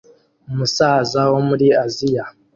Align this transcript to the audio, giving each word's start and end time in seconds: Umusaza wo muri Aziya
Umusaza 0.51 1.19
wo 1.31 1.39
muri 1.47 1.67
Aziya 1.83 2.25